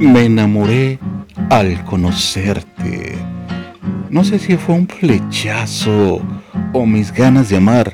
Me 0.00 0.24
enamoré 0.24 0.98
al 1.50 1.84
conocerte. 1.84 3.16
No 4.10 4.24
sé 4.24 4.38
si 4.38 4.56
fue 4.56 4.74
un 4.74 4.88
flechazo 4.88 6.20
o 6.72 6.86
mis 6.86 7.12
ganas 7.12 7.48
de 7.48 7.56
amar 7.56 7.92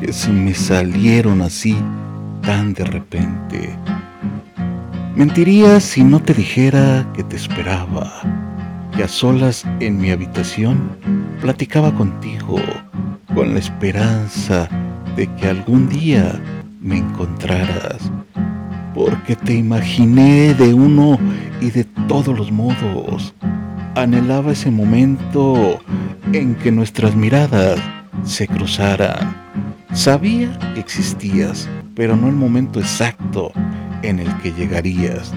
que 0.00 0.12
se 0.12 0.30
me 0.30 0.54
salieron 0.54 1.42
así 1.42 1.76
tan 2.42 2.72
de 2.72 2.84
repente. 2.84 3.76
Mentiría 5.16 5.80
si 5.80 6.02
no 6.02 6.20
te 6.20 6.34
dijera 6.34 7.06
que 7.14 7.24
te 7.24 7.36
esperaba, 7.36 8.10
que 8.96 9.04
a 9.04 9.08
solas 9.08 9.66
en 9.80 9.98
mi 9.98 10.10
habitación 10.10 10.96
platicaba 11.40 11.94
contigo 11.94 12.60
con 13.34 13.52
la 13.52 13.58
esperanza 13.58 14.68
de 15.16 15.26
que 15.34 15.48
algún 15.48 15.88
día 15.88 16.40
me 16.80 16.98
encontraras, 16.98 18.10
porque 18.94 19.36
te 19.36 19.54
imaginé 19.54 20.54
de 20.54 20.74
uno 20.74 21.18
y 21.60 21.70
de 21.70 21.84
todos 22.08 22.36
los 22.36 22.50
modos. 22.50 23.34
Anhelaba 23.94 24.52
ese 24.52 24.70
momento 24.70 25.80
en 26.32 26.54
que 26.54 26.70
nuestras 26.70 27.14
miradas 27.14 27.78
se 28.24 28.46
cruzaran. 28.46 29.36
Sabía 29.92 30.56
que 30.74 30.80
existías, 30.80 31.68
pero 31.94 32.16
no 32.16 32.28
el 32.28 32.34
momento 32.34 32.80
exacto 32.80 33.52
en 34.02 34.20
el 34.20 34.34
que 34.38 34.52
llegarías. 34.52 35.32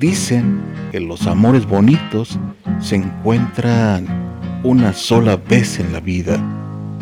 Dicen 0.00 0.60
que 0.90 1.00
los 1.00 1.26
amores 1.26 1.66
bonitos 1.66 2.38
se 2.80 2.96
encuentran 2.96 4.06
una 4.64 4.92
sola 4.92 5.36
vez 5.36 5.78
en 5.78 5.92
la 5.92 6.00
vida, 6.00 6.38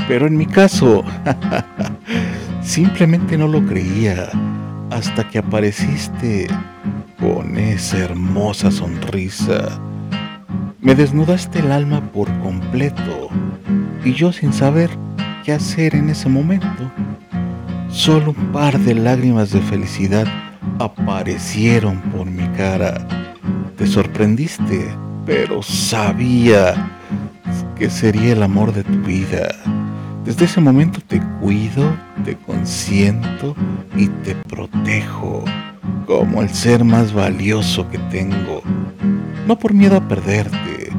pero 0.09 0.27
en 0.27 0.37
mi 0.37 0.47
caso 0.47 1.03
simplemente 2.63 3.39
no 3.39 3.49
lo 3.49 3.65
creía 3.65 4.31
hasta 4.93 5.29
que 5.29 5.39
apareciste 5.39 6.47
con 7.19 7.57
esa 7.57 7.99
hermosa 7.99 8.71
sonrisa. 8.71 9.81
Me 10.81 10.95
desnudaste 10.95 11.61
el 11.61 11.73
alma 11.73 12.01
por 12.13 12.29
completo 12.41 13.29
y 14.05 14.13
yo 14.13 14.33
sin 14.33 14.53
saber 14.53 14.91
qué 15.45 15.53
hacer 15.53 15.95
en 15.95 16.11
ese 16.11 16.29
momento. 16.29 16.91
Solo 17.89 18.31
un 18.31 18.53
par 18.53 18.79
de 18.79 18.95
lágrimas 18.95 19.51
de 19.53 19.61
felicidad 19.61 20.27
aparecieron 20.79 21.99
por 22.13 22.27
mi 22.27 22.47
cara. 22.57 23.07
Te 23.77 23.87
sorprendiste, 23.87 24.89
pero 25.25 25.63
sabía 25.63 26.91
que 27.77 27.89
sería 27.89 28.33
el 28.33 28.43
amor 28.43 28.73
de 28.73 28.85
tu 28.85 28.99
vida. 29.03 29.49
Desde 30.25 30.45
ese 30.45 30.61
momento 30.61 31.01
te 31.07 31.21
cuido, 31.41 31.97
te 32.25 32.37
consiento 32.37 33.57
y 33.97 34.07
te 34.07 34.37
protejo 34.37 35.45
como 36.07 36.43
el 36.43 36.49
ser 36.51 36.85
más 36.85 37.13
valioso 37.13 37.89
que 37.91 37.99
tengo. 37.99 38.63
No 39.49 39.59
por 39.59 39.75
miedo 39.75 39.97
a 39.97 40.09
perderte, 40.09 40.93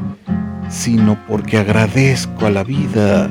sino 0.68 1.16
porque 1.26 1.56
agradezco 1.56 2.46
a 2.46 2.50
la 2.50 2.64
vida 2.64 3.30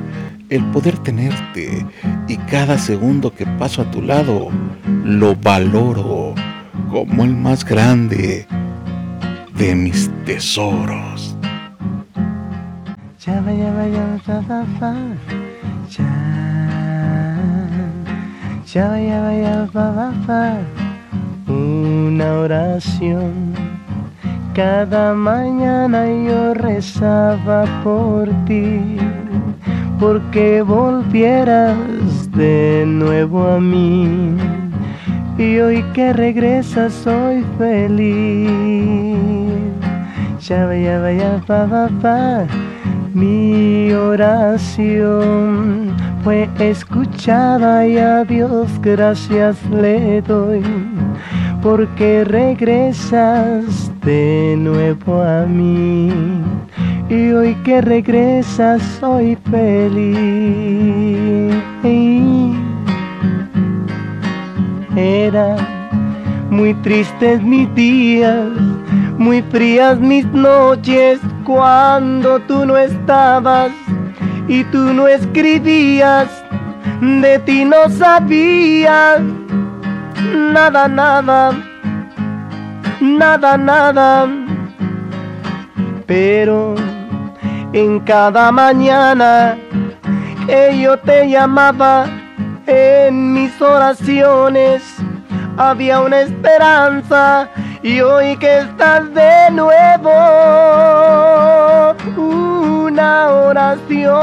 el 0.49 0.63
poder 0.71 0.97
tenerte 0.97 1.85
y 2.27 2.37
cada 2.37 2.79
segundo 2.79 3.33
que 3.33 3.45
paso 3.45 3.83
a 3.83 3.91
tu 3.91 4.01
lado 4.01 4.49
lo 5.05 5.35
valoro 5.35 6.33
como 6.89 7.23
el 7.23 7.35
más 7.35 7.63
grande 7.63 8.47
de 9.55 9.75
mis 9.75 10.09
tesoros. 10.25 11.37
Una 21.47 22.39
oración. 22.39 23.53
Cada 24.55 25.13
mañana 25.13 26.07
yo 26.07 26.55
rezaba 26.55 27.65
por 27.83 28.29
ti, 28.45 28.97
porque 29.99 30.63
volvieras 30.63 32.31
de 32.31 32.83
nuevo 32.87 33.47
a 33.47 33.59
mí. 33.59 34.37
Y 35.37 35.59
hoy 35.59 35.83
que 35.93 36.11
regresas 36.11 36.93
soy 36.93 37.45
feliz. 37.59 39.19
Ya 40.39 40.65
vaya, 40.65 40.99
vaya, 40.99 41.39
pa, 41.45 41.67
pa, 41.67 41.89
pa. 42.01 42.47
Mi 43.13 43.93
oración 43.93 45.93
fue 46.23 46.49
escuchada 46.57 47.85
y 47.85 47.97
a 47.97 48.23
Dios 48.23 48.69
gracias 48.81 49.57
le 49.69 50.21
doy. 50.21 50.63
Porque 51.61 52.23
regresas 52.23 53.91
de 54.01 54.55
nuevo 54.57 55.21
a 55.21 55.45
mí. 55.45 56.11
Y 57.09 57.31
hoy 57.31 57.55
que 57.63 57.81
regresas 57.81 58.81
soy 58.99 59.37
feliz. 59.51 60.13
Era 64.95 65.55
muy 66.49 66.73
tristes 66.75 67.41
mis 67.41 67.73
días, 67.75 68.47
muy 69.17 69.41
frías 69.41 69.99
mis 69.99 70.25
noches 70.27 71.19
cuando 71.43 72.39
tú 72.39 72.65
no 72.65 72.77
estabas 72.77 73.71
y 74.47 74.63
tú 74.65 74.93
no 74.93 75.07
escribías, 75.07 76.27
de 77.01 77.39
ti 77.39 77.65
no 77.65 77.89
sabías 77.89 79.21
nada, 80.33 80.87
nada, 80.87 81.51
nada, 83.01 83.57
nada. 83.57 84.27
Pero 86.05 86.75
en 87.73 87.99
cada 88.01 88.51
mañana 88.51 89.57
que 90.47 90.79
yo 90.79 90.97
te 90.99 91.29
llamaba, 91.29 92.05
en 92.67 93.33
mis 93.33 93.61
oraciones 93.61 94.83
había 95.57 95.99
una 96.01 96.21
esperanza 96.21 97.49
y 97.81 98.01
hoy 98.01 98.37
que 98.37 98.59
estás 98.59 99.13
de 99.13 99.51
nuevo, 99.51 100.09
una 102.93 103.27
oración. 103.49 104.13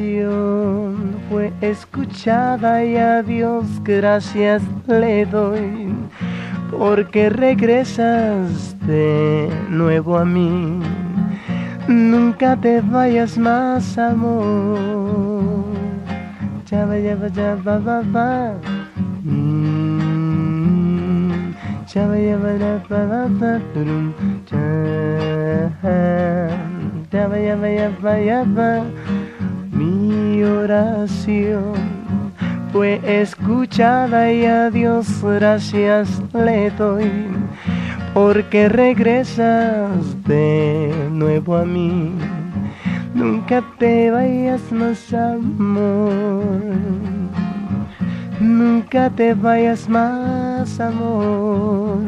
fue 1.28 1.52
escuchada 1.62 2.84
y 2.86 2.98
a 2.98 3.24
Dios 3.24 3.66
gracias 3.84 4.62
le 4.86 5.26
doy, 5.26 5.92
porque 6.70 7.32
regresas 7.32 8.78
de 8.86 9.50
nuevo 9.70 10.20
a 10.20 10.26
mí. 10.26 10.80
Nunca 11.88 12.56
te 12.56 12.82
vayas 12.82 13.40
más, 13.40 13.98
amor. 13.98 15.66
Ya 16.70 16.86
va, 16.86 17.00
ya 17.00 17.16
va, 17.16 17.28
ya 17.30 17.56
va, 17.56 17.80
va, 17.80 18.02
va. 18.02 18.54
Mm. 19.24 19.95
Mi 29.72 30.44
oración 30.44 31.74
fue 32.74 33.00
escuchada 33.06 34.30
y 34.30 34.46
a 34.46 34.70
Dios 34.70 35.08
gracias 35.24 36.22
le 36.34 36.70
doy 36.72 37.10
porque 38.14 38.68
regresas 38.68 39.90
de 40.26 40.94
nuevo 41.12 41.56
a 41.56 41.64
mí. 41.64 42.12
Nunca 43.14 43.64
te 43.80 44.12
vayas 44.12 44.70
más, 44.70 45.14
amor. 45.14 46.44
Nunca 48.66 49.12
te 49.12 49.36
vayas 49.36 49.88
más, 49.88 50.80
amor. 50.80 52.00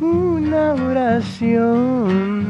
Una 0.00 0.72
oración. 0.72 2.40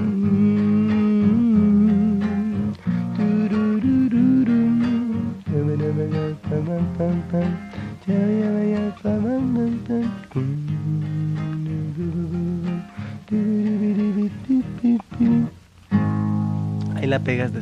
Ahí 16.94 17.06
la 17.08 17.18
pegas 17.18 17.52
de 17.52 17.58